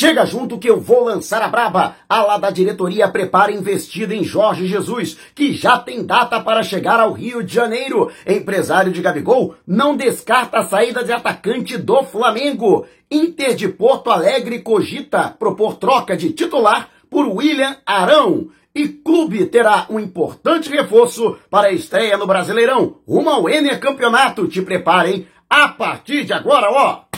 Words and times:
Chega 0.00 0.24
junto 0.24 0.56
que 0.56 0.70
eu 0.70 0.80
vou 0.80 1.04
lançar 1.04 1.42
a 1.42 1.48
braba. 1.48 1.94
A 2.08 2.22
lá 2.22 2.38
da 2.38 2.48
diretoria 2.48 3.06
prepara 3.06 3.52
investida 3.52 4.14
em 4.14 4.24
Jorge 4.24 4.66
Jesus, 4.66 5.18
que 5.34 5.52
já 5.52 5.78
tem 5.78 6.02
data 6.02 6.40
para 6.40 6.62
chegar 6.62 6.98
ao 6.98 7.12
Rio 7.12 7.44
de 7.44 7.52
Janeiro. 7.52 8.10
Empresário 8.26 8.92
de 8.92 9.02
Gabigol 9.02 9.56
não 9.66 9.94
descarta 9.94 10.60
a 10.60 10.64
saída 10.64 11.04
de 11.04 11.12
atacante 11.12 11.76
do 11.76 12.02
Flamengo. 12.02 12.86
Inter 13.10 13.54
de 13.54 13.68
Porto 13.68 14.10
Alegre 14.10 14.60
cogita 14.60 15.36
propor 15.38 15.76
troca 15.76 16.16
de 16.16 16.32
titular 16.32 16.88
por 17.10 17.28
William 17.28 17.76
Arão. 17.84 18.48
E 18.74 18.88
clube 18.88 19.44
terá 19.44 19.84
um 19.90 20.00
importante 20.00 20.70
reforço 20.70 21.36
para 21.50 21.68
a 21.68 21.72
estreia 21.72 22.16
no 22.16 22.26
Brasileirão. 22.26 22.96
Rumo 23.06 23.28
ao 23.28 23.50
Ener 23.50 23.78
Campeonato. 23.78 24.48
Te 24.48 24.62
preparem 24.62 25.26
a 25.50 25.68
partir 25.68 26.24
de 26.24 26.32
agora, 26.32 26.70
ó. 26.70 27.09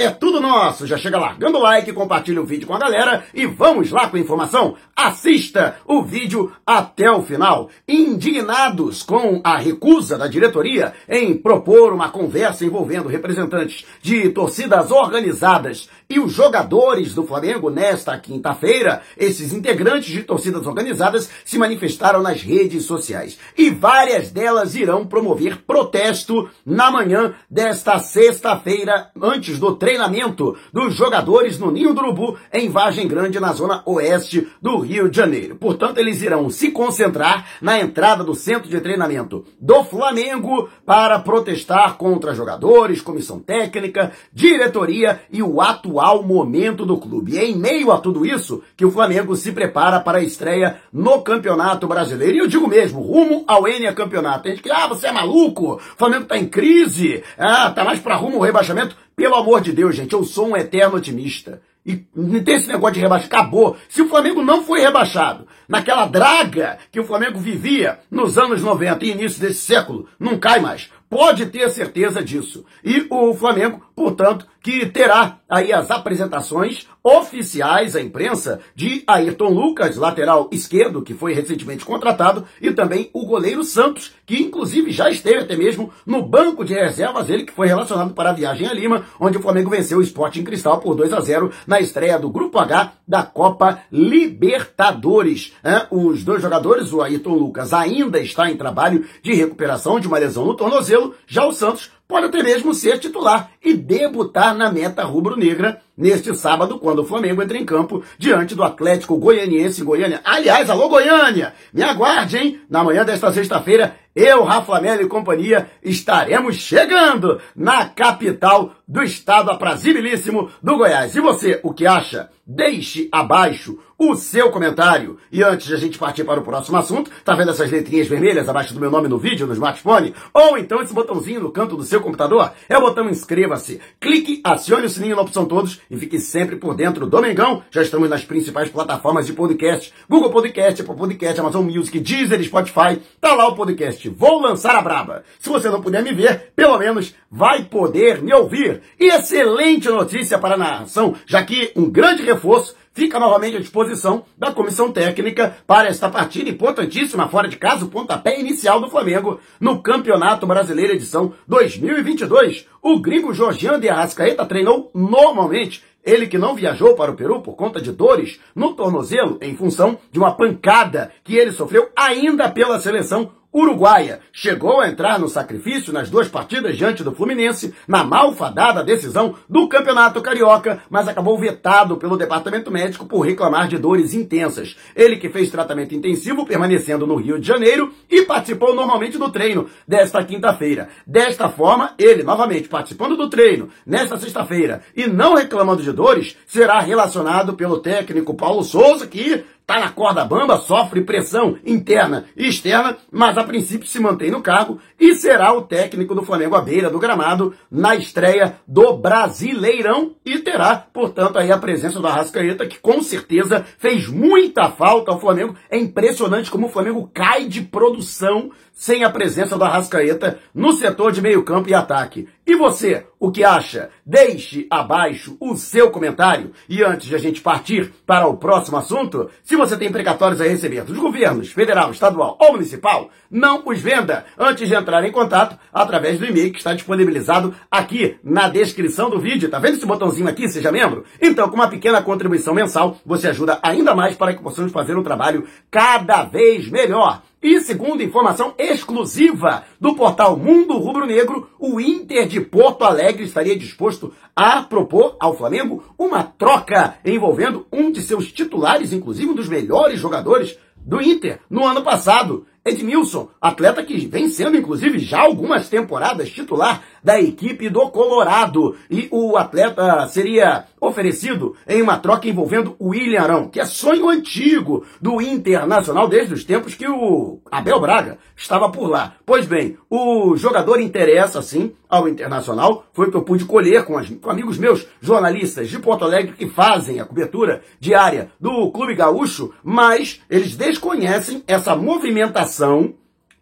É 0.00 0.10
tudo 0.10 0.40
nosso. 0.40 0.86
Já 0.86 0.96
chega 0.96 1.18
largando 1.18 1.58
o 1.58 1.60
like, 1.60 1.92
compartilha 1.92 2.40
o 2.40 2.46
vídeo 2.46 2.68
com 2.68 2.74
a 2.74 2.78
galera 2.78 3.24
e 3.34 3.46
vamos 3.46 3.90
lá 3.90 4.08
com 4.08 4.16
a 4.16 4.20
informação. 4.20 4.76
Assista 5.00 5.76
o 5.86 6.02
vídeo 6.02 6.50
até 6.66 7.08
o 7.08 7.22
final. 7.22 7.70
Indignados 7.86 9.04
com 9.04 9.40
a 9.44 9.56
recusa 9.56 10.18
da 10.18 10.26
diretoria 10.26 10.92
em 11.08 11.36
propor 11.36 11.92
uma 11.92 12.08
conversa 12.08 12.64
envolvendo 12.64 13.08
representantes 13.08 13.86
de 14.02 14.28
torcidas 14.30 14.90
organizadas 14.90 15.88
e 16.10 16.18
os 16.18 16.32
jogadores 16.32 17.14
do 17.14 17.22
Flamengo 17.22 17.70
nesta 17.70 18.18
quinta-feira, 18.18 19.00
esses 19.16 19.52
integrantes 19.52 20.10
de 20.10 20.24
torcidas 20.24 20.66
organizadas 20.66 21.30
se 21.44 21.58
manifestaram 21.58 22.20
nas 22.20 22.42
redes 22.42 22.84
sociais 22.84 23.38
e 23.56 23.70
várias 23.70 24.32
delas 24.32 24.74
irão 24.74 25.06
promover 25.06 25.58
protesto 25.64 26.50
na 26.66 26.90
manhã 26.90 27.34
desta 27.48 28.00
sexta-feira 28.00 29.12
antes 29.22 29.60
do 29.60 29.76
treinamento 29.76 30.56
dos 30.72 30.96
jogadores 30.96 31.56
no 31.56 31.70
Ninho 31.70 31.94
do 31.94 32.00
Urubu, 32.00 32.36
em 32.52 32.68
Vargem 32.68 33.06
Grande, 33.06 33.38
na 33.38 33.52
zona 33.52 33.82
oeste 33.86 34.48
do 34.60 34.78
Rio 34.78 34.87
de 34.88 35.16
Janeiro. 35.16 35.56
Portanto, 35.56 35.98
eles 35.98 36.22
irão 36.22 36.48
se 36.48 36.70
concentrar 36.70 37.46
na 37.60 37.78
entrada 37.78 38.24
do 38.24 38.34
centro 38.34 38.70
de 38.70 38.80
treinamento 38.80 39.44
do 39.60 39.84
Flamengo 39.84 40.68
para 40.86 41.18
protestar 41.18 41.96
contra 41.96 42.34
jogadores, 42.34 43.02
comissão 43.02 43.38
técnica, 43.38 44.12
diretoria 44.32 45.20
e 45.30 45.42
o 45.42 45.60
atual 45.60 46.22
momento 46.22 46.86
do 46.86 46.96
clube. 46.96 47.32
E 47.32 47.38
é 47.38 47.44
em 47.44 47.56
meio 47.56 47.92
a 47.92 47.98
tudo 47.98 48.24
isso 48.24 48.62
que 48.76 48.84
o 48.84 48.90
Flamengo 48.90 49.36
se 49.36 49.52
prepara 49.52 50.00
para 50.00 50.18
a 50.18 50.22
estreia 50.22 50.80
no 50.90 51.20
Campeonato 51.20 51.86
Brasileiro. 51.86 52.36
E 52.36 52.38
eu 52.38 52.48
digo 52.48 52.66
mesmo, 52.66 53.02
rumo 53.02 53.44
ao 53.46 53.68
Enia 53.68 53.92
Campeonato. 53.92 54.44
Tem 54.44 54.52
gente 54.52 54.62
que, 54.62 54.70
ah, 54.70 54.86
você 54.86 55.08
é 55.08 55.12
maluco, 55.12 55.74
o 55.74 55.78
Flamengo 55.78 56.24
tá 56.24 56.38
em 56.38 56.46
crise, 56.46 57.22
ah, 57.36 57.70
tá 57.70 57.84
mais 57.84 58.00
para 58.00 58.16
rumo 58.16 58.36
ao 58.36 58.42
rebaixamento. 58.42 58.96
Pelo 59.14 59.34
amor 59.34 59.60
de 59.60 59.72
Deus, 59.72 59.96
gente, 59.96 60.12
eu 60.12 60.24
sou 60.24 60.48
um 60.48 60.56
eterno 60.56 60.96
otimista. 60.96 61.60
E 61.88 62.04
não 62.14 62.44
tem 62.44 62.56
esse 62.56 62.68
negócio 62.68 62.96
de 62.96 63.00
rebaixar. 63.00 63.28
Acabou. 63.28 63.74
Se 63.88 64.02
o 64.02 64.08
Flamengo 64.10 64.42
não 64.42 64.62
foi 64.62 64.80
rebaixado, 64.80 65.48
naquela 65.66 66.04
draga 66.04 66.76
que 66.92 67.00
o 67.00 67.04
Flamengo 67.04 67.38
vivia 67.38 67.98
nos 68.10 68.36
anos 68.36 68.60
90 68.60 69.06
e 69.06 69.10
início 69.10 69.40
desse 69.40 69.60
século, 69.60 70.06
não 70.20 70.38
cai 70.38 70.60
mais. 70.60 70.90
Pode 71.08 71.46
ter 71.46 71.70
certeza 71.70 72.22
disso. 72.22 72.66
E 72.84 73.06
o 73.08 73.32
Flamengo, 73.32 73.82
portanto, 73.98 74.46
que 74.62 74.86
terá 74.86 75.38
aí 75.48 75.72
as 75.72 75.90
apresentações 75.90 76.86
oficiais 77.02 77.96
à 77.96 78.02
imprensa 78.02 78.60
de 78.74 79.02
Ayrton 79.06 79.48
Lucas, 79.48 79.96
lateral 79.96 80.48
esquerdo, 80.52 81.02
que 81.02 81.14
foi 81.14 81.32
recentemente 81.32 81.84
contratado, 81.84 82.44
e 82.60 82.70
também 82.70 83.10
o 83.12 83.24
goleiro 83.24 83.64
Santos, 83.64 84.12
que 84.26 84.42
inclusive 84.42 84.92
já 84.92 85.10
esteve 85.10 85.38
até 85.38 85.56
mesmo 85.56 85.90
no 86.04 86.22
banco 86.22 86.64
de 86.64 86.74
reservas, 86.74 87.28
ele 87.30 87.44
que 87.44 87.52
foi 87.52 87.66
relacionado 87.66 88.12
para 88.14 88.30
a 88.30 88.34
viagem 88.34 88.68
a 88.68 88.72
Lima, 88.72 89.06
onde 89.18 89.38
o 89.38 89.42
Flamengo 89.42 89.70
venceu 89.70 89.98
o 89.98 90.02
Sporting 90.02 90.44
Cristal 90.44 90.78
por 90.80 90.94
2 90.94 91.12
a 91.12 91.20
0 91.20 91.50
na 91.66 91.80
estreia 91.80 92.18
do 92.18 92.30
Grupo 92.30 92.58
H 92.58 92.92
da 93.06 93.22
Copa 93.22 93.80
Libertadores. 93.90 95.52
Os 95.90 96.22
dois 96.22 96.42
jogadores, 96.42 96.92
o 96.92 97.00
Ayrton 97.00 97.34
Lucas, 97.34 97.72
ainda 97.72 98.20
está 98.20 98.50
em 98.50 98.56
trabalho 98.56 99.04
de 99.22 99.32
recuperação 99.34 99.98
de 99.98 100.06
uma 100.06 100.18
lesão 100.18 100.44
no 100.44 100.54
tornozelo, 100.54 101.14
já 101.26 101.46
o 101.46 101.52
Santos 101.52 101.90
pode 102.08 102.26
até 102.26 102.42
mesmo 102.42 102.72
ser 102.72 102.98
titular 102.98 103.52
e 103.62 103.74
debutar 103.74 104.54
na 104.54 104.72
meta 104.72 105.04
rubro-negra 105.04 105.82
neste 105.98 106.32
sábado, 106.36 106.78
quando 106.78 107.00
o 107.00 107.04
Flamengo 107.04 107.42
entra 107.42 107.58
em 107.58 107.64
campo 107.64 108.04
diante 108.16 108.54
do 108.54 108.62
Atlético 108.62 109.18
Goianiense 109.18 109.82
Goiânia. 109.82 110.20
Aliás, 110.24 110.70
alô 110.70 110.88
Goiânia, 110.88 111.52
me 111.72 111.82
aguarde, 111.82 112.38
hein? 112.38 112.60
Na 112.70 112.84
manhã 112.84 113.04
desta 113.04 113.32
sexta-feira, 113.32 113.96
eu, 114.14 114.42
Rafa 114.42 114.80
Melo 114.80 115.02
e 115.02 115.08
companhia 115.08 115.70
estaremos 115.82 116.56
chegando 116.56 117.40
na 117.54 117.88
capital 117.88 118.72
do 118.86 119.02
estado 119.02 119.50
aprazibilíssimo 119.50 120.50
do 120.62 120.76
Goiás. 120.76 121.14
E 121.14 121.20
você, 121.20 121.60
o 121.62 121.72
que 121.72 121.86
acha? 121.86 122.28
Deixe 122.44 123.08
abaixo 123.12 123.78
o 123.98 124.16
seu 124.16 124.50
comentário. 124.50 125.18
E 125.30 125.42
antes 125.42 125.66
de 125.66 125.74
a 125.74 125.76
gente 125.76 125.98
partir 125.98 126.24
para 126.24 126.40
o 126.40 126.42
próximo 126.42 126.76
assunto, 126.78 127.10
tá 127.24 127.34
vendo 127.34 127.50
essas 127.50 127.70
letrinhas 127.70 128.08
vermelhas 128.08 128.48
abaixo 128.48 128.72
do 128.72 128.80
meu 128.80 128.90
nome 128.90 129.06
no 129.06 129.18
vídeo, 129.18 129.46
no 129.46 129.52
smartphone? 129.52 130.14
Ou 130.32 130.56
então 130.56 130.80
esse 130.80 130.94
botãozinho 130.94 131.40
no 131.40 131.52
canto 131.52 131.76
do 131.76 131.82
seu 131.82 132.00
computador? 132.00 132.50
É 132.68 132.78
o 132.78 132.80
botão 132.80 133.10
inscreva-se. 133.10 133.80
Clique, 134.00 134.40
acione 134.42 134.86
o 134.86 134.90
sininho 134.90 135.16
na 135.16 135.22
opção 135.22 135.44
todos 135.44 135.80
e 135.90 135.96
fique 135.96 136.18
sempre 136.18 136.56
por 136.56 136.74
dentro 136.74 137.06
do 137.06 137.20
Mengão. 137.20 137.62
Já 137.70 137.82
estamos 137.82 138.08
nas 138.08 138.24
principais 138.24 138.68
plataformas 138.68 139.26
de 139.26 139.32
podcast. 139.32 139.92
Google 140.08 140.30
Podcast, 140.30 140.82
Apple 140.82 140.96
Podcast, 140.96 141.40
Amazon 141.40 141.64
Music, 141.64 141.98
Deezer, 142.00 142.42
Spotify. 142.44 143.00
Tá 143.20 143.34
lá 143.34 143.48
o 143.48 143.54
podcast. 143.54 144.08
Vou 144.08 144.40
lançar 144.40 144.74
a 144.74 144.82
braba. 144.82 145.24
Se 145.38 145.48
você 145.48 145.68
não 145.68 145.80
puder 145.80 146.02
me 146.02 146.12
ver, 146.12 146.52
pelo 146.54 146.78
menos 146.78 147.14
vai 147.30 147.64
poder 147.64 148.22
me 148.22 148.32
ouvir. 148.32 148.82
E 148.98 149.08
excelente 149.08 149.88
notícia 149.88 150.38
para 150.38 150.54
a 150.54 150.58
nação, 150.58 151.14
já 151.26 151.42
que 151.42 151.72
um 151.74 151.90
grande 151.90 152.22
reforço 152.22 152.76
fica 152.98 153.20
novamente 153.20 153.56
à 153.56 153.60
disposição 153.60 154.24
da 154.36 154.50
comissão 154.50 154.90
técnica 154.90 155.56
para 155.68 155.86
esta 155.86 156.10
partida 156.10 156.50
importantíssima 156.50 157.28
fora 157.28 157.46
de 157.46 157.56
casa, 157.56 157.84
o 157.84 157.88
pontapé 157.88 158.40
inicial 158.40 158.80
do 158.80 158.90
Flamengo 158.90 159.38
no 159.60 159.80
Campeonato 159.80 160.44
Brasileiro 160.48 160.94
edição 160.94 161.32
2022. 161.46 162.66
O 162.82 162.98
gringo 162.98 163.32
Jorgiano 163.32 163.78
de 163.78 163.88
Arrascaeta 163.88 164.44
treinou 164.44 164.90
normalmente 164.92 165.84
ele 166.04 166.26
que 166.26 166.36
não 166.36 166.56
viajou 166.56 166.96
para 166.96 167.12
o 167.12 167.14
Peru 167.14 167.40
por 167.40 167.54
conta 167.54 167.80
de 167.80 167.92
dores 167.92 168.40
no 168.52 168.74
tornozelo 168.74 169.38
em 169.40 169.54
função 169.54 169.96
de 170.10 170.18
uma 170.18 170.34
pancada 170.34 171.12
que 171.22 171.36
ele 171.36 171.52
sofreu 171.52 171.90
ainda 171.94 172.50
pela 172.50 172.80
seleção 172.80 173.30
uruguaia 173.52 174.20
chegou 174.32 174.80
a 174.80 174.88
entrar 174.88 175.18
no 175.18 175.28
sacrifício 175.28 175.92
nas 175.92 176.10
duas 176.10 176.28
partidas 176.28 176.76
diante 176.76 177.02
do 177.02 177.14
Fluminense, 177.14 177.74
na 177.86 178.04
malfadada 178.04 178.84
decisão 178.84 179.34
do 179.48 179.68
Campeonato 179.68 180.20
Carioca, 180.20 180.82
mas 180.90 181.08
acabou 181.08 181.38
vetado 181.38 181.96
pelo 181.96 182.16
departamento 182.16 182.70
médico 182.70 183.06
por 183.06 183.20
reclamar 183.20 183.68
de 183.68 183.78
dores 183.78 184.14
intensas. 184.14 184.76
Ele 184.94 185.16
que 185.16 185.28
fez 185.28 185.50
tratamento 185.50 185.94
intensivo 185.94 186.46
permanecendo 186.46 187.06
no 187.06 187.16
Rio 187.16 187.38
de 187.38 187.46
Janeiro 187.46 187.92
e 188.10 188.22
participou 188.22 188.74
normalmente 188.74 189.18
do 189.18 189.30
treino 189.30 189.68
desta 189.86 190.22
quinta-feira. 190.24 190.88
Desta 191.06 191.48
forma, 191.48 191.94
ele 191.98 192.22
novamente 192.22 192.68
participando 192.68 193.16
do 193.16 193.28
treino 193.28 193.68
nesta 193.86 194.18
sexta-feira 194.18 194.82
e 194.94 195.06
não 195.06 195.34
reclamando 195.34 195.82
de 195.82 195.92
dores, 195.92 196.36
será 196.46 196.80
relacionado 196.80 197.54
pelo 197.54 197.78
técnico 197.78 198.34
Paulo 198.34 198.62
Souza, 198.62 199.06
que 199.06 199.44
tá 199.68 199.80
na 199.80 199.90
corda 199.90 200.24
bamba, 200.24 200.56
sofre 200.56 201.02
pressão 201.02 201.58
interna 201.62 202.24
e 202.34 202.48
externa, 202.48 202.96
mas 203.12 203.36
a 203.36 203.44
princípio 203.44 203.86
se 203.86 204.00
mantém 204.00 204.30
no 204.30 204.40
cargo 204.40 204.80
e 204.98 205.14
será 205.14 205.52
o 205.52 205.60
técnico 205.60 206.14
do 206.14 206.24
Flamengo 206.24 206.56
à 206.56 206.62
beira 206.62 206.88
do 206.88 206.98
gramado 206.98 207.54
na 207.70 207.94
estreia 207.94 208.56
do 208.66 208.96
Brasileirão 208.96 210.14
e 210.24 210.38
terá, 210.38 210.74
portanto, 210.74 211.38
aí 211.38 211.52
a 211.52 211.58
presença 211.58 212.00
do 212.00 212.06
Arrascaeta, 212.06 212.66
que 212.66 212.78
com 212.78 213.02
certeza 213.02 213.62
fez 213.76 214.08
muita 214.08 214.70
falta 214.70 215.10
ao 215.10 215.20
Flamengo. 215.20 215.54
É 215.68 215.76
impressionante 215.76 216.50
como 216.50 216.68
o 216.68 216.70
Flamengo 216.70 217.10
cai 217.12 217.44
de 217.44 217.60
produção 217.60 218.50
sem 218.78 219.02
a 219.02 219.10
presença 219.10 219.58
do 219.58 219.64
Arrascaeta 219.64 220.38
no 220.54 220.72
setor 220.72 221.10
de 221.10 221.20
meio 221.20 221.42
campo 221.42 221.68
e 221.68 221.74
ataque. 221.74 222.28
E 222.46 222.54
você, 222.54 223.04
o 223.18 223.30
que 223.30 223.44
acha? 223.44 223.90
Deixe 224.06 224.66
abaixo 224.70 225.36
o 225.40 225.56
seu 225.56 225.90
comentário. 225.90 226.52
E 226.68 226.82
antes 226.82 227.08
de 227.08 227.14
a 227.14 227.18
gente 227.18 227.42
partir 227.42 227.92
para 228.06 228.26
o 228.28 228.36
próximo 228.36 228.78
assunto, 228.78 229.28
se 229.42 229.56
você 229.56 229.76
tem 229.76 229.90
precatórios 229.90 230.40
a 230.40 230.44
receber 230.44 230.84
dos 230.84 230.96
governos 230.96 231.50
federal, 231.50 231.90
estadual 231.90 232.38
ou 232.40 232.52
municipal, 232.52 233.10
não 233.28 233.62
os 233.66 233.80
venda 233.80 234.24
antes 234.38 234.68
de 234.68 234.74
entrar 234.74 235.04
em 235.04 235.12
contato 235.12 235.58
através 235.72 236.18
do 236.18 236.24
e-mail 236.24 236.52
que 236.52 236.58
está 236.58 236.72
disponibilizado 236.72 237.54
aqui 237.70 238.16
na 238.22 238.48
descrição 238.48 239.10
do 239.10 239.18
vídeo. 239.20 239.50
Tá 239.50 239.58
vendo 239.58 239.74
esse 239.74 239.84
botãozinho 239.84 240.28
aqui, 240.28 240.48
seja 240.48 240.70
membro? 240.70 241.04
Então, 241.20 241.48
com 241.48 241.56
uma 241.56 241.68
pequena 241.68 242.00
contribuição 242.00 242.54
mensal, 242.54 242.96
você 243.04 243.28
ajuda 243.28 243.58
ainda 243.60 243.94
mais 243.94 244.16
para 244.16 244.32
que 244.32 244.42
possamos 244.42 244.70
fazer 244.70 244.96
um 244.96 245.02
trabalho 245.02 245.46
cada 245.68 246.22
vez 246.22 246.70
melhor. 246.70 247.22
E 247.40 247.60
segundo 247.60 248.02
informação 248.02 248.52
exclusiva 248.58 249.62
do 249.80 249.94
portal 249.94 250.36
Mundo 250.36 250.76
Rubro 250.76 251.06
Negro, 251.06 251.48
o 251.56 251.80
Inter 251.80 252.26
de 252.26 252.40
Porto 252.40 252.82
Alegre 252.82 253.22
estaria 253.22 253.56
disposto 253.56 254.12
a 254.34 254.60
propor 254.62 255.16
ao 255.20 255.36
Flamengo 255.36 255.84
uma 255.96 256.24
troca 256.24 256.96
envolvendo 257.04 257.64
um 257.72 257.92
de 257.92 258.02
seus 258.02 258.32
titulares, 258.32 258.92
inclusive 258.92 259.30
um 259.30 259.36
dos 259.36 259.48
melhores 259.48 260.00
jogadores 260.00 260.58
do 260.76 261.00
Inter 261.00 261.38
no 261.48 261.64
ano 261.64 261.82
passado. 261.82 262.44
Edmilson, 262.68 263.28
atleta 263.40 263.82
que 263.82 264.06
vem 264.06 264.28
sendo, 264.28 264.56
inclusive, 264.56 264.98
já 264.98 265.20
algumas 265.20 265.68
temporadas 265.68 266.30
titular 266.30 266.82
da 267.02 267.20
equipe 267.20 267.68
do 267.68 267.90
Colorado. 267.90 268.76
E 268.90 269.08
o 269.10 269.36
atleta 269.36 270.06
seria 270.08 270.66
oferecido 270.80 271.56
em 271.66 271.82
uma 271.82 271.98
troca 271.98 272.28
envolvendo 272.28 272.76
o 272.78 272.90
William 272.90 273.22
Arão, 273.22 273.48
que 273.48 273.60
é 273.60 273.64
sonho 273.64 274.08
antigo 274.08 274.84
do 275.00 275.20
Internacional 275.20 276.08
desde 276.08 276.34
os 276.34 276.44
tempos 276.44 276.74
que 276.74 276.88
o 276.88 277.40
Abel 277.50 277.80
Braga 277.80 278.18
estava 278.36 278.70
por 278.70 278.88
lá. 278.88 279.14
Pois 279.26 279.46
bem, 279.46 279.76
o 279.90 280.36
jogador 280.36 280.80
interessa 280.80 281.42
sim 281.42 281.72
ao 281.88 282.08
Internacional, 282.08 282.84
foi 282.92 283.08
o 283.08 283.10
que 283.10 283.16
eu 283.16 283.22
pude 283.22 283.44
colher 283.46 283.84
com, 283.84 283.96
as, 283.96 284.08
com 284.10 284.30
amigos 284.30 284.58
meus 284.58 284.86
jornalistas 285.00 285.70
de 285.70 285.78
Porto 285.78 286.04
Alegre 286.04 286.34
que 286.34 286.46
fazem 286.46 287.00
a 287.00 287.04
cobertura 287.04 287.62
diária 287.80 288.30
do 288.38 288.70
Clube 288.70 288.94
Gaúcho, 288.94 289.52
mas 289.64 290.20
eles 290.28 290.54
desconhecem 290.54 291.42
essa 291.46 291.74
movimentação 291.74 292.57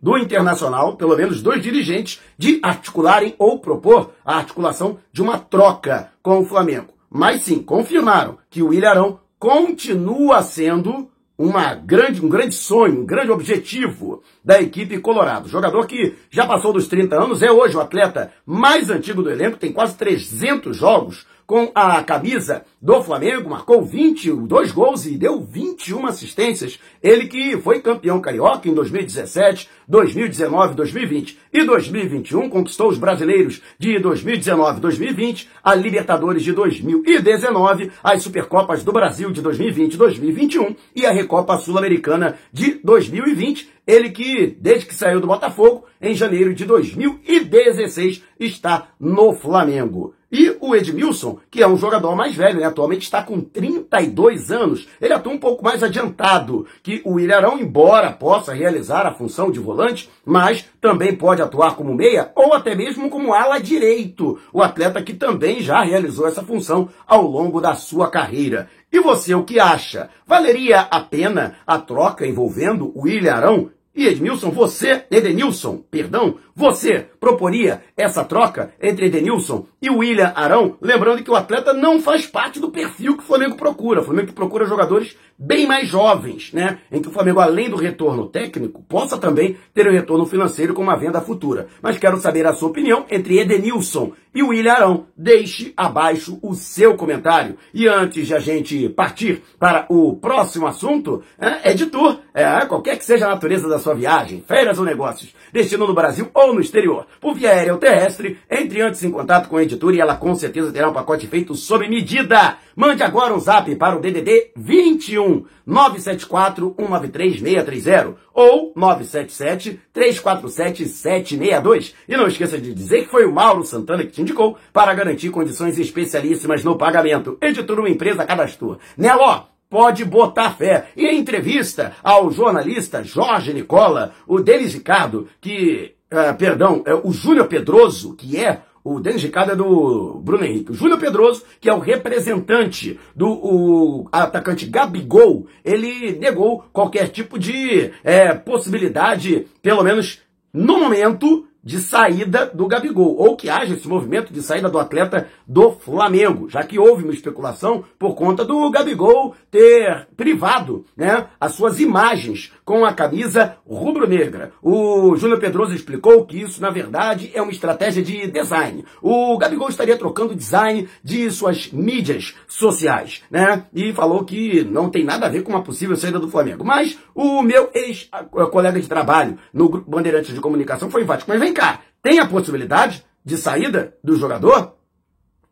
do 0.00 0.18
Internacional, 0.18 0.96
pelo 0.96 1.16
menos 1.16 1.42
dois 1.42 1.62
dirigentes, 1.62 2.20
de 2.36 2.60
articularem 2.62 3.34
ou 3.38 3.58
propor 3.58 4.12
a 4.24 4.36
articulação 4.36 4.98
de 5.12 5.22
uma 5.22 5.38
troca 5.38 6.12
com 6.22 6.38
o 6.38 6.44
Flamengo. 6.44 6.94
Mas 7.10 7.42
sim, 7.42 7.62
confirmaram 7.62 8.38
que 8.50 8.62
o 8.62 8.72
Ilharão 8.72 9.20
continua 9.38 10.42
sendo 10.42 11.08
uma 11.38 11.74
grande, 11.74 12.24
um 12.24 12.28
grande 12.28 12.54
sonho, 12.54 13.00
um 13.00 13.04
grande 13.04 13.30
objetivo 13.30 14.22
da 14.44 14.60
equipe 14.60 14.98
Colorado. 14.98 15.48
Jogador 15.48 15.86
que 15.86 16.14
já 16.30 16.46
passou 16.46 16.72
dos 16.72 16.88
30 16.88 17.14
anos, 17.14 17.42
é 17.42 17.50
hoje 17.50 17.76
o 17.76 17.80
atleta 17.80 18.32
mais 18.44 18.88
antigo 18.88 19.22
do 19.22 19.30
elenco, 19.30 19.58
tem 19.58 19.72
quase 19.72 19.96
300 19.96 20.76
jogos 20.76 21.26
com 21.46 21.70
a 21.74 22.02
camisa 22.02 22.64
do 22.82 23.00
Flamengo, 23.02 23.48
marcou 23.48 23.84
22 23.84 24.72
gols 24.72 25.06
e 25.06 25.16
deu 25.16 25.40
21 25.40 26.06
assistências. 26.06 26.78
Ele 27.02 27.28
que 27.28 27.56
foi 27.58 27.80
campeão 27.80 28.20
carioca 28.20 28.68
em 28.68 28.74
2017, 28.74 29.68
2019, 29.86 30.74
2020 30.74 31.38
e 31.52 31.64
2021, 31.64 32.50
conquistou 32.50 32.88
os 32.88 32.98
brasileiros 32.98 33.62
de 33.78 33.98
2019, 34.00 34.80
2020, 34.80 35.48
a 35.62 35.74
Libertadores 35.74 36.42
de 36.42 36.52
2019, 36.52 37.92
as 38.02 38.22
Supercopas 38.22 38.82
do 38.82 38.92
Brasil 38.92 39.30
de 39.30 39.40
2020 39.40 39.94
e 39.94 39.96
2021 39.96 40.74
e 40.96 41.06
a 41.06 41.12
Recopa 41.12 41.56
Sul-Americana 41.58 42.36
de 42.52 42.80
2020. 42.82 43.76
Ele 43.86 44.10
que, 44.10 44.56
desde 44.60 44.86
que 44.86 44.94
saiu 44.94 45.20
do 45.20 45.28
Botafogo, 45.28 45.84
em 46.02 46.12
janeiro 46.12 46.52
de 46.52 46.64
2016, 46.64 48.24
está 48.40 48.88
no 48.98 49.32
Flamengo. 49.32 50.15
E 50.30 50.56
o 50.60 50.74
Edmilson, 50.74 51.38
que 51.48 51.62
é 51.62 51.68
um 51.68 51.76
jogador 51.76 52.16
mais 52.16 52.34
velho, 52.34 52.58
né? 52.58 52.66
atualmente 52.66 53.02
está 53.02 53.22
com 53.22 53.40
32 53.40 54.50
anos, 54.50 54.88
ele 55.00 55.14
atua 55.14 55.32
um 55.32 55.38
pouco 55.38 55.62
mais 55.62 55.82
adiantado 55.84 56.66
que 56.82 57.00
o 57.04 57.20
Ilharão, 57.20 57.58
embora 57.58 58.10
possa 58.10 58.52
realizar 58.52 59.06
a 59.06 59.14
função 59.14 59.52
de 59.52 59.60
volante, 59.60 60.10
mas 60.24 60.64
também 60.80 61.14
pode 61.14 61.40
atuar 61.40 61.76
como 61.76 61.94
meia 61.94 62.32
ou 62.34 62.52
até 62.54 62.74
mesmo 62.74 63.08
como 63.08 63.32
ala 63.32 63.58
direito, 63.58 64.38
o 64.52 64.62
atleta 64.62 65.00
que 65.00 65.14
também 65.14 65.60
já 65.60 65.82
realizou 65.82 66.26
essa 66.26 66.42
função 66.42 66.88
ao 67.06 67.22
longo 67.22 67.60
da 67.60 67.74
sua 67.74 68.10
carreira. 68.10 68.68
E 68.92 69.00
você 69.00 69.34
o 69.34 69.44
que 69.44 69.60
acha? 69.60 70.10
Valeria 70.26 70.80
a 70.80 71.00
pena 71.00 71.56
a 71.66 71.78
troca 71.78 72.26
envolvendo 72.26 72.90
o 72.94 73.06
Ilharão 73.06 73.70
e 73.96 74.06
Edmilson, 74.06 74.50
você, 74.50 75.04
Edenilson, 75.10 75.82
perdão, 75.90 76.36
você 76.54 77.06
proporia 77.18 77.82
essa 77.96 78.24
troca 78.24 78.72
entre 78.80 79.06
Edenilson 79.06 79.66
e 79.80 79.88
William 79.88 80.32
Arão? 80.34 80.76
Lembrando 80.80 81.22
que 81.22 81.30
o 81.30 81.34
atleta 81.34 81.72
não 81.72 82.00
faz 82.00 82.26
parte 82.26 82.60
do 82.60 82.70
perfil 82.70 83.16
que 83.16 83.22
o 83.22 83.26
Flamengo 83.26 83.56
procura. 83.56 84.00
O 84.00 84.04
Flamengo 84.04 84.32
procura 84.32 84.66
jogadores 84.66 85.16
bem 85.38 85.66
mais 85.66 85.88
jovens, 85.88 86.52
né? 86.52 86.78
Em 86.90 87.00
que 87.00 87.08
o 87.08 87.10
Flamengo, 87.10 87.40
além 87.40 87.68
do 87.68 87.76
retorno 87.76 88.26
técnico, 88.26 88.82
possa 88.82 89.18
também 89.18 89.56
ter 89.74 89.86
um 89.88 89.92
retorno 89.92 90.26
financeiro 90.26 90.74
com 90.74 90.82
uma 90.82 90.96
venda 90.96 91.20
futura. 91.20 91.66
Mas 91.82 91.98
quero 91.98 92.18
saber 92.18 92.46
a 92.46 92.54
sua 92.54 92.68
opinião 92.68 93.04
entre 93.10 93.38
Edenilson 93.38 94.12
e 94.34 94.42
William 94.42 94.72
Arão. 94.72 95.06
Deixe 95.16 95.72
abaixo 95.76 96.38
o 96.42 96.54
seu 96.54 96.96
comentário. 96.96 97.56
E 97.72 97.86
antes 97.86 98.26
de 98.26 98.34
a 98.34 98.38
gente 98.38 98.88
partir 98.88 99.42
para 99.58 99.86
o 99.88 100.16
próximo 100.16 100.66
assunto, 100.66 101.22
é, 101.38 101.74
de 101.74 101.86
tour, 101.86 102.18
é, 102.36 102.66
qualquer 102.66 102.98
que 102.98 103.04
seja 103.06 103.24
a 103.24 103.30
natureza 103.30 103.66
da 103.66 103.78
sua 103.78 103.94
viagem, 103.94 104.44
férias 104.46 104.78
ou 104.78 104.84
negócios, 104.84 105.34
destino 105.50 105.86
no 105.86 105.94
Brasil 105.94 106.28
ou 106.34 106.52
no 106.52 106.60
exterior, 106.60 107.06
por 107.18 107.34
via 107.34 107.48
aérea 107.48 107.72
ou 107.72 107.78
terrestre, 107.78 108.38
entre 108.50 108.82
antes 108.82 109.02
em 109.02 109.10
contato 109.10 109.48
com 109.48 109.56
a 109.56 109.62
editora 109.62 109.96
e 109.96 110.00
ela 110.00 110.16
com 110.16 110.34
certeza 110.34 110.70
terá 110.70 110.90
um 110.90 110.92
pacote 110.92 111.26
feito 111.26 111.54
sob 111.54 111.88
medida. 111.88 112.58
Mande 112.76 113.02
agora 113.02 113.32
um 113.32 113.40
zap 113.40 113.74
para 113.76 113.96
o 113.96 114.00
DDD 114.00 114.50
21 114.54 115.46
974 115.64 116.74
193 116.76 117.40
630 117.40 118.16
ou 118.34 118.70
977 118.76 119.80
347 119.90 120.88
762. 120.88 121.94
E 122.06 122.16
não 122.18 122.26
esqueça 122.26 122.58
de 122.58 122.74
dizer 122.74 123.04
que 123.04 123.10
foi 123.10 123.24
o 123.24 123.32
Mauro 123.32 123.64
Santana 123.64 124.04
que 124.04 124.12
te 124.12 124.20
indicou 124.20 124.58
para 124.74 124.92
garantir 124.92 125.30
condições 125.30 125.78
especialíssimas 125.78 126.62
no 126.62 126.76
pagamento. 126.76 127.38
Editora 127.40 127.80
uma 127.80 127.88
empresa 127.88 128.26
cadastrou. 128.26 128.78
Nelo, 128.94 129.55
pode 129.68 130.04
botar 130.04 130.50
fé. 130.50 130.88
E 130.96 131.06
em 131.06 131.18
entrevista 131.18 131.92
ao 132.02 132.30
jornalista 132.30 133.02
Jorge 133.02 133.52
Nicola, 133.52 134.14
o 134.26 134.40
Denis 134.40 134.74
Ricardo, 134.74 135.28
que, 135.40 135.94
uh, 136.12 136.36
perdão, 136.36 136.82
é 136.86 136.94
o 136.94 137.12
Júnior 137.12 137.46
Pedroso, 137.46 138.14
que 138.14 138.36
é 138.36 138.62
o 138.86 139.00
Denis 139.00 139.22
Ricardo 139.24 139.50
é 139.50 139.56
do 139.56 140.20
Bruno 140.22 140.44
Henrique. 140.44 140.70
O 140.70 140.74
Júnior 140.74 141.00
Pedroso, 141.00 141.42
que 141.60 141.68
é 141.68 141.74
o 141.74 141.80
representante 141.80 143.00
do 143.16 144.06
atacante 144.12 144.64
Gabigol, 144.64 145.48
ele 145.64 146.12
negou 146.12 146.64
qualquer 146.72 147.08
tipo 147.08 147.36
de 147.36 147.90
é, 148.04 148.32
possibilidade, 148.32 149.48
pelo 149.60 149.82
menos 149.82 150.20
no 150.52 150.78
momento, 150.78 151.48
de 151.66 151.80
saída 151.80 152.46
do 152.46 152.68
Gabigol, 152.68 153.16
ou 153.16 153.36
que 153.36 153.50
haja 153.50 153.74
esse 153.74 153.88
movimento 153.88 154.32
de 154.32 154.40
saída 154.40 154.70
do 154.70 154.78
atleta 154.78 155.26
do 155.44 155.72
Flamengo, 155.72 156.48
já 156.48 156.62
que 156.62 156.78
houve 156.78 157.02
uma 157.02 157.12
especulação 157.12 157.82
por 157.98 158.14
conta 158.14 158.44
do 158.44 158.70
Gabigol 158.70 159.34
ter 159.50 160.06
privado 160.16 160.84
né, 160.96 161.26
as 161.40 161.54
suas 161.54 161.80
imagens 161.80 162.52
com 162.64 162.84
a 162.84 162.92
camisa 162.92 163.56
rubro-negra. 163.68 164.52
O 164.62 165.16
Júnior 165.16 165.40
Pedroso 165.40 165.74
explicou 165.74 166.24
que 166.24 166.40
isso, 166.40 166.62
na 166.62 166.70
verdade, 166.70 167.32
é 167.34 167.42
uma 167.42 167.50
estratégia 167.50 168.02
de 168.02 168.28
design. 168.28 168.84
O 169.02 169.36
Gabigol 169.36 169.68
estaria 169.68 169.98
trocando 169.98 170.34
o 170.34 170.36
design 170.36 170.88
de 171.02 171.28
suas 171.32 171.72
mídias 171.72 172.36
sociais, 172.46 173.22
né? 173.28 173.64
E 173.74 173.92
falou 173.92 174.24
que 174.24 174.62
não 174.64 174.88
tem 174.88 175.04
nada 175.04 175.26
a 175.26 175.28
ver 175.28 175.42
com 175.42 175.50
uma 175.50 175.62
possível 175.62 175.96
saída 175.96 176.20
do 176.20 176.30
Flamengo. 176.30 176.64
Mas 176.64 176.96
o 177.12 177.42
meu 177.42 177.70
ex-colega 177.74 178.80
de 178.80 178.88
trabalho 178.88 179.36
no 179.52 179.68
Grupo 179.68 179.90
Bandeirantes 179.90 180.32
de 180.32 180.40
Comunicação 180.40 180.90
foi 180.90 181.02
enfático. 181.02 181.30
Mas 181.30 181.40
vem 181.40 181.55
cá, 181.56 181.80
tem 182.02 182.20
a 182.20 182.28
possibilidade 182.28 183.04
de 183.24 183.36
saída 183.36 183.96
do 184.04 184.16
jogador? 184.16 184.76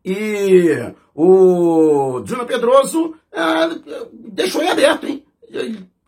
E 0.05 0.93
o 1.13 2.21
Júnior 2.23 2.45
Pedroso 2.45 3.15
é, 3.31 3.41
deixou 4.13 4.61
em 4.61 4.69
aberto, 4.69 5.07
hein? 5.07 5.25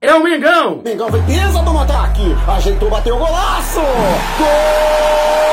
é 0.00 0.14
o 0.14 0.22
Mengão! 0.22 0.82
Mengão 0.84 1.08
foi 1.10 1.22
pesa 1.22 1.62
no 1.62 1.80
ataque, 1.80 2.36
ajeitou, 2.48 2.90
bateu 2.90 3.16
o 3.16 3.18
golaço! 3.18 3.80
Gol! 4.38 5.45